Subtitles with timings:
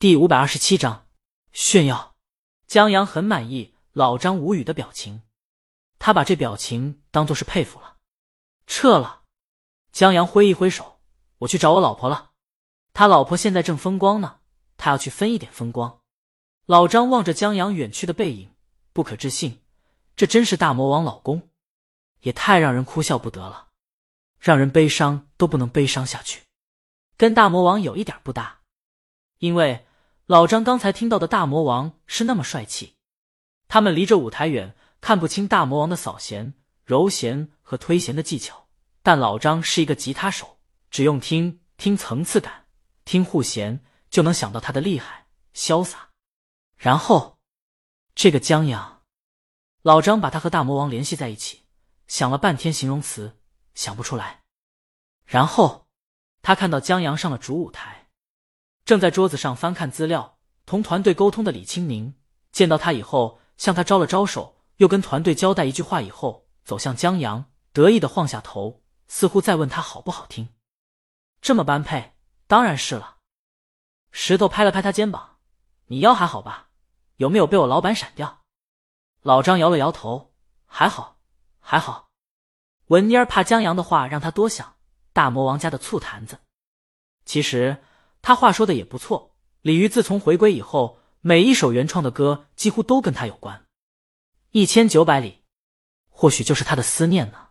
[0.00, 1.08] 第五百二十七章
[1.50, 2.14] 炫耀。
[2.68, 5.22] 江阳很满意老张无语的表情，
[5.98, 7.96] 他把这表情当做是佩服了。
[8.64, 9.24] 撤了。
[9.90, 11.00] 江阳挥一挥手，
[11.38, 12.30] 我去找我老婆了。
[12.92, 14.38] 他老婆现在正风光呢，
[14.76, 16.00] 他要去分一点风光。
[16.64, 18.54] 老张望着江阳远去的背影，
[18.92, 19.64] 不可置信，
[20.14, 21.50] 这真是大魔王老公，
[22.20, 23.70] 也太让人哭笑不得了，
[24.38, 26.42] 让人悲伤都不能悲伤下去。
[27.16, 28.60] 跟大魔王有一点不搭，
[29.38, 29.84] 因为
[30.28, 32.96] 老张刚才听到的大魔王是那么帅气。
[33.66, 36.52] 他们离着舞台远，看不清大魔王的扫弦、
[36.84, 38.68] 揉弦和推弦的技巧。
[39.02, 40.58] 但老张是一个吉他手，
[40.90, 42.66] 只用听听层次感，
[43.06, 46.10] 听护弦就能想到他的厉害、潇洒。
[46.76, 47.38] 然后，
[48.14, 49.00] 这个江阳，
[49.80, 51.62] 老张把他和大魔王联系在一起，
[52.06, 53.38] 想了半天形容词，
[53.74, 54.42] 想不出来。
[55.24, 55.86] 然后。
[56.40, 57.97] 他看到江阳上了主舞台，
[58.88, 62.14] 正在桌子上翻看资料、同团队沟通的李青宁
[62.52, 70.48] 见到他以后，向他招了招手，又跟团队交代一句话以后，走向江阳，得意的晃下头，似乎在问他好不好听。
[71.42, 72.14] 这么般配，
[72.46, 73.18] 当然是了。
[74.10, 75.36] 石头拍了拍他肩膀
[75.88, 76.70] ：“你腰还好吧？
[77.16, 78.40] 有没有被我老板闪掉？”
[79.20, 80.32] 老张摇了摇头
[80.64, 81.18] ：“还好，
[81.60, 82.08] 还好。”
[82.88, 84.76] 文妮儿怕江阳的话让他多想。
[85.12, 86.38] 大魔王家的醋坛子，
[87.26, 87.82] 其实
[88.28, 89.34] 他话说的也不错。
[89.62, 93.64] 李鱼自从回归以后，每一首原创的歌几乎都跟他有关。
[94.50, 95.44] 一千九百里，
[96.10, 97.48] 或许就是他的思念呢。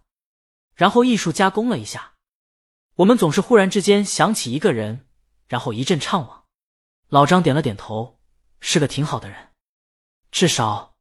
[0.76, 2.14] 然后艺术加工了一下，
[2.98, 5.08] 我们总是忽然之间想起一个人，
[5.48, 6.44] 然后一阵怅惘。
[7.08, 8.20] 老张点了点头，
[8.60, 9.54] 是个挺好的人，
[10.30, 10.96] 至少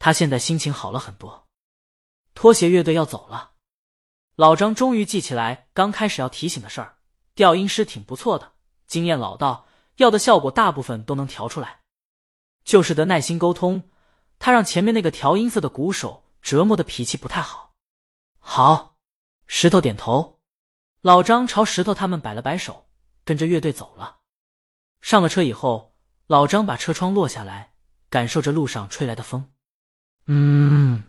[0.00, 1.46] 他现在心情好了很多。
[2.34, 3.52] 拖鞋乐队要走了。
[4.34, 6.98] 老张终于记起来刚开始要提醒的事儿，
[7.36, 8.54] 调音师挺不错的，
[8.86, 11.80] 经验老道，要的效果大部分都能调出来，
[12.64, 13.90] 就是得耐心沟通。
[14.38, 17.74] 他让前面那个调音色的鼓手折磨的脾气不太好。
[18.38, 18.96] 好，
[19.46, 20.40] 石头点头。
[21.00, 22.88] 老张朝石头他们摆了摆手，
[23.24, 24.18] 跟着乐队走了。
[25.00, 25.94] 上了车以后，
[26.26, 27.72] 老张把车窗落下来，
[28.08, 29.52] 感受着路上吹来的风。
[30.26, 31.04] 嗯，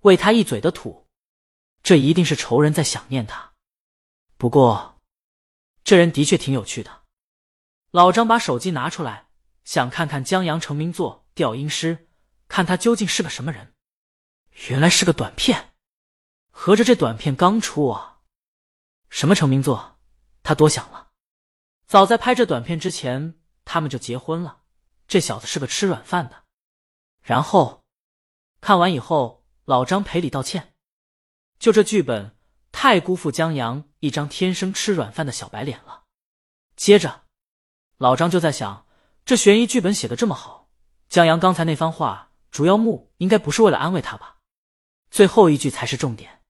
[0.00, 1.08] 喂他一嘴的土。
[1.82, 3.52] 这一定是仇人在想念他。
[4.36, 4.91] 不过，
[5.84, 7.02] 这人的确挺有趣的。
[7.90, 9.28] 老张把手机拿出来，
[9.64, 11.96] 想看看江阳成名作《调音师》，
[12.48, 13.74] 看他究竟是个什么人。
[14.68, 15.74] 原来是个短片，
[16.50, 18.20] 合着这短片刚出啊？
[19.08, 19.98] 什么成名作？
[20.42, 21.10] 他多想了。
[21.86, 24.62] 早在拍这短片之前，他们就结婚了。
[25.06, 26.44] 这小子是个吃软饭的。
[27.20, 27.84] 然后
[28.60, 30.74] 看完以后，老张赔礼道歉。
[31.58, 32.36] 就这剧本
[32.72, 36.04] 太辜负江阳一张天生吃软饭的小白脸了。
[36.74, 37.22] 接着，
[37.98, 38.86] 老张就在想，
[39.24, 40.68] 这悬疑剧本写的这么好，
[41.08, 44.38] 江阳刚才那番话，主要目应该不是为了安慰他吧？
[45.10, 46.42] 最后一句才是重点，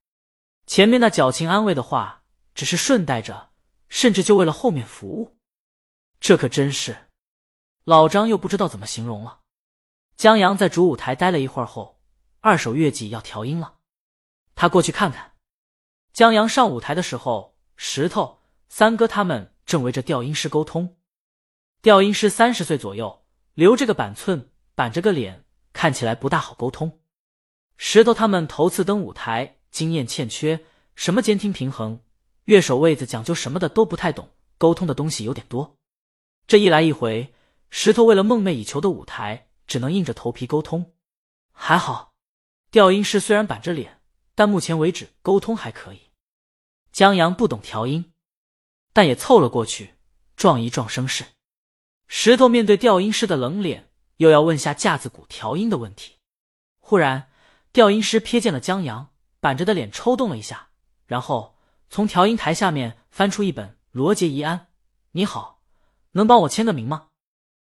[0.66, 2.22] 前面那矫情安慰的话，
[2.54, 3.50] 只是顺带着，
[3.89, 5.37] 甚至就为了后面服务。
[6.21, 7.10] 这可真是，
[7.84, 9.41] 老张又不知道怎么形容了。
[10.16, 12.00] 江阳在主舞台待了一会儿后，
[12.41, 13.78] 二手乐器要调音了。
[14.54, 15.31] 他过去看看，
[16.12, 20.96] 江阳上舞台的时候，石头三哥他们正围着调音师沟通。
[21.80, 23.24] 调音师三十岁左右，
[23.54, 27.00] 留着个板寸，板着个脸，看起来不大好沟通。
[27.78, 30.60] 石头他们头次登舞台，经验欠缺，
[30.94, 31.98] 什么监听平衡、
[32.44, 35.78] 乐手位子讲究什么的都不太懂，沟通的东西有点多。
[36.46, 37.32] 这一来一回，
[37.70, 40.92] 石头为了梦寐以求的舞台，只能硬着头皮沟通。
[41.52, 42.12] 还好，
[42.70, 44.01] 调音师虽然板着脸。
[44.34, 46.10] 但目前为止沟通还可以。
[46.91, 48.12] 江阳不懂调音，
[48.93, 49.94] 但也凑了过去，
[50.37, 51.25] 撞一撞声势。
[52.06, 56.19] 石头面对调音师的冷脸，又要问下架子鼓调音的问题。
[56.81, 57.31] 忽然，
[57.72, 59.09] 调音师瞥见了江阳，
[59.41, 60.69] 板着的脸抽动了一下，
[61.06, 61.56] 然后
[61.88, 64.59] 从调音台下面翻出一本《罗杰遗案》。
[65.12, 65.62] 你好，
[66.12, 67.09] 能帮我签个名吗？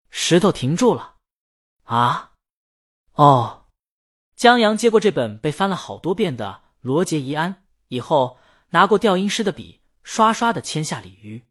[0.09, 1.17] 石头停住了。
[1.85, 2.33] 啊，
[3.13, 3.60] 哦。
[4.41, 7.53] 江阳接过这本被翻了好多遍的《罗杰遗案》
[7.89, 8.39] 以后，
[8.71, 11.45] 拿过调音师的笔，刷刷的签下鲤鱼。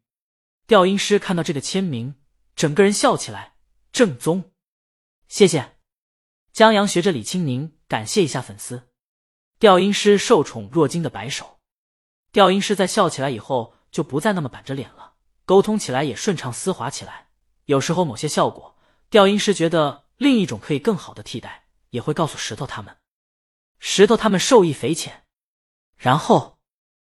[0.66, 2.16] 调音师看到这个签名，
[2.56, 3.54] 整个人笑起来，
[3.92, 4.50] 正宗。
[5.28, 5.76] 谢谢。
[6.52, 8.88] 江阳学着李青宁感谢一下粉丝。
[9.60, 11.60] 调音师受宠若惊的摆手。
[12.32, 15.12] 调音师在笑起来以后，就不再那么板着脸了，
[15.44, 17.28] 沟通起来也顺畅丝滑起来。
[17.66, 18.76] 有时候某些效果，
[19.08, 21.59] 调音师觉得另一种可以更好的替代。
[21.90, 22.96] 也会告诉石头他们，
[23.78, 25.24] 石头他们受益匪浅。
[25.96, 26.58] 然后，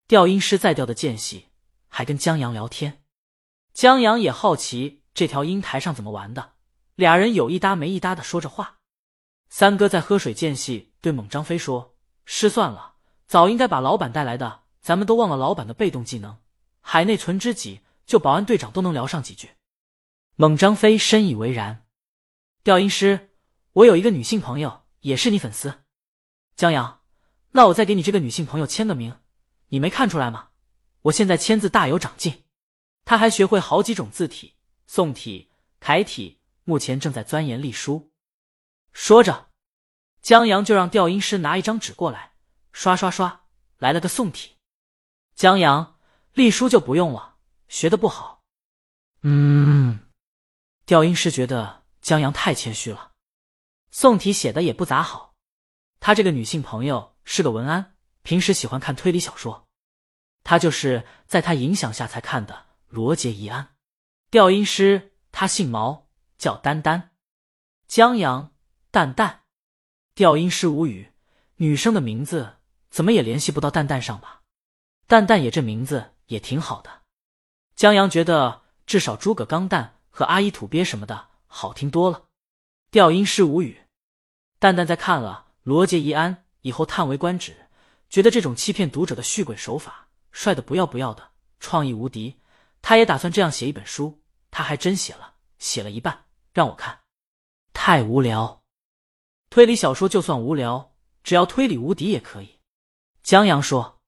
[0.07, 1.49] 调音师在调的间隙，
[1.87, 3.03] 还跟江阳聊天。
[3.73, 6.53] 江阳也好奇这条音台上怎么玩的。
[6.95, 8.79] 俩人有一搭没一搭的说着话。
[9.49, 11.95] 三哥在喝水间隙对猛张飞说
[12.25, 12.95] ：“失算了，
[13.27, 16.37] 早应该把老板带来的，咱们都忘了老板的被动技能。
[16.81, 19.51] 海内存知己，就保安队长都能聊上几句。”
[20.35, 21.85] 猛张飞深以为然。
[22.63, 23.26] 调音师，
[23.77, 25.83] 我有一个女性朋友，也是你粉丝。
[26.55, 27.01] 江阳，
[27.51, 29.19] 那我再给你这个女性朋友签个名，
[29.67, 30.49] 你没看出来吗？
[31.03, 32.45] 我现在签字大有长进。
[33.05, 34.55] 他还学会好几种字体，
[34.87, 38.11] 宋体、楷体，目前正在钻研隶书。
[38.93, 39.49] 说着，
[40.23, 42.33] 江阳就让调音师拿一张纸过来，
[42.71, 43.43] 刷刷刷，
[43.77, 44.57] 来了个宋体。
[45.35, 45.99] 江阳，
[46.33, 47.35] 隶书就不用了，
[47.67, 48.43] 学的不好。
[49.21, 49.99] 嗯，
[50.87, 53.11] 调音师觉得江阳太谦虚了，
[53.91, 55.35] 宋体写的也不咋好。
[55.99, 59.67] 他这个女性朋友是个文安，平时喜欢看推理小说，
[60.43, 62.67] 他就是在他影响下才看的。
[62.87, 63.75] 罗杰一安，
[64.29, 66.07] 调音师，他姓毛，
[66.37, 67.11] 叫丹丹。
[67.87, 68.53] 江阳，
[68.91, 69.41] 蛋蛋。
[70.15, 71.11] 调音师无语，
[71.57, 72.57] 女生的名字
[72.89, 74.43] 怎么也联系不到蛋蛋上吧？
[75.05, 77.01] 蛋蛋也这名字也挺好的。
[77.75, 82.26] 江阳觉得至少诸葛钢蛋和阿依土鳖什么的好听多了。
[82.89, 83.81] 调音师无语。
[84.59, 87.53] 蛋蛋在看了罗杰一安以后叹为观止，
[88.09, 92.39] 觉得这种欺骗读者的续鬼手法帅的不要不要的，创意无敌。
[92.81, 96.97] 他也打算这样写一本书，他还真写了，写了一半让我看，
[97.73, 98.63] 太无聊。
[99.49, 100.93] 推理小说就算无聊，
[101.23, 102.59] 只要推理无敌也可以。
[103.21, 103.99] 江阳说，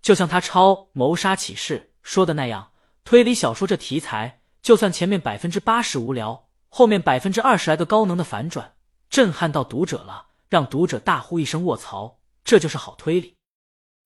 [0.00, 2.72] 就像他抄《谋杀启示》说的那样，
[3.02, 8.74] 推理小说这题材，就算前面百分之八十无聊，后面百分之二十来个高能的反转，
[9.10, 13.36] 震撼到读者了，让读者大呼一声卧槽，这就是好推理。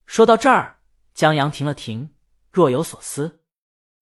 [0.07, 0.79] 说到这儿，
[1.13, 2.15] 江阳停了停，
[2.51, 3.43] 若有所思。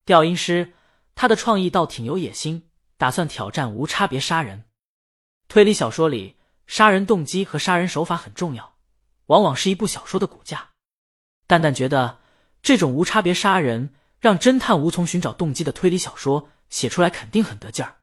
[0.04, 0.74] 调音师，
[1.16, 4.64] 他的创意倒挺有野心，打算挑战无差别杀人。
[5.48, 6.38] 推理小说里，
[6.68, 8.76] 杀人动机和杀人手法很重要，
[9.26, 10.70] 往往是一部小说的骨架。
[11.48, 12.20] 蛋蛋觉得，
[12.62, 17.96] 这种无差别杀人，让侦探无从寻找动机的推理小说写出来肯定很得劲儿。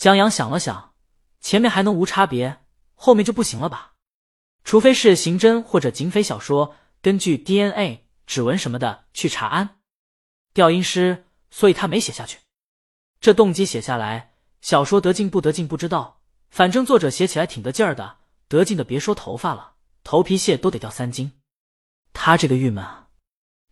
[0.00, 0.94] 江阳想了想，
[1.42, 2.64] 前面还能无差别，
[2.94, 3.96] 后面就不行了吧？
[4.64, 9.82] 除非是刑侦或者警匪小说，根据 DNA、指纹什么的去查案。
[10.54, 12.38] 调音师，所以他没写下去。
[13.20, 14.32] 这动机写下来，
[14.62, 21.38] 小说得劲不得劲不知道，反正作者写起来挺得劲儿的，得劲的别说头发了，头皮屑都得掉三斤。
[22.14, 23.08] 他这个郁闷啊！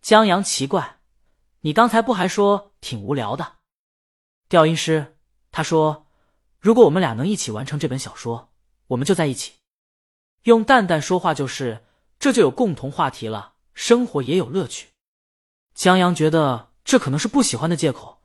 [0.03, 0.99] 江阳奇怪，
[1.61, 3.53] 你刚才不还说挺无聊的？
[4.47, 5.17] 调音师，
[5.51, 6.05] 他说，
[6.59, 8.49] 如果我们俩能一起完成这本小说，
[8.87, 9.53] 我们就在一起。
[10.43, 11.85] 用蛋蛋说话就是，
[12.19, 14.87] 这就有共同话题了，生活也有乐趣。
[15.73, 16.69] 江阳觉得。
[16.85, 18.19] 这可能是不喜欢的借口。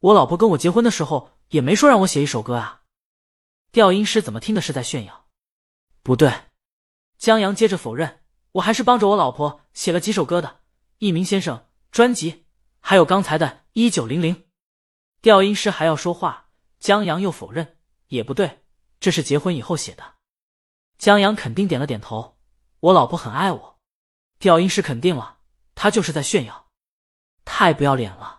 [0.00, 2.82] 我老婆跟我结婚的时候也没说让我写一首歌啊。
[3.70, 5.26] 调音师怎么听的是在炫耀？
[6.02, 6.32] 不对，
[7.16, 10.48] 江阳接着否认，我还是帮着我老婆写了几首歌的，
[10.98, 11.58] 《一鸣先生》
[11.92, 12.46] 专辑，
[12.80, 14.34] 还有刚才的《一九零零》。
[15.22, 16.48] 调音师还要说话，
[16.80, 17.77] 江阳又否认，
[18.08, 18.62] 也不对，
[19.00, 20.16] 这是结婚以后写的。
[20.98, 22.36] 江阳肯定点了点头，
[22.80, 23.78] 我老婆很爱我。
[24.38, 25.38] 调音师肯定了，
[25.74, 26.68] 他就是在炫耀。
[27.44, 28.37] 太不要脸了！